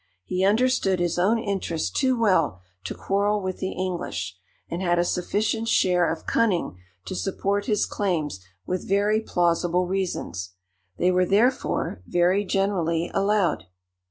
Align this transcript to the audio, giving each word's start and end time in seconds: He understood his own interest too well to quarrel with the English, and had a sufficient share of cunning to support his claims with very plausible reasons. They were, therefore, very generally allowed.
He 0.25 0.43
understood 0.43 0.99
his 0.99 1.19
own 1.19 1.37
interest 1.37 1.95
too 1.95 2.19
well 2.19 2.59
to 2.85 2.95
quarrel 2.95 3.39
with 3.39 3.59
the 3.59 3.73
English, 3.73 4.35
and 4.67 4.81
had 4.81 4.97
a 4.97 5.05
sufficient 5.05 5.67
share 5.67 6.11
of 6.11 6.25
cunning 6.25 6.79
to 7.05 7.13
support 7.13 7.67
his 7.67 7.85
claims 7.85 8.39
with 8.65 8.89
very 8.89 9.19
plausible 9.21 9.85
reasons. 9.85 10.53
They 10.97 11.11
were, 11.11 11.27
therefore, 11.27 12.01
very 12.07 12.43
generally 12.45 13.11
allowed. 13.13 13.67